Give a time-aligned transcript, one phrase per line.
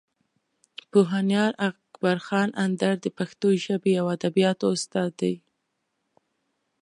[0.91, 5.35] پوهنیار اکبر خان اندړ د پښتو ژبې او ادبیاتو استاد دی.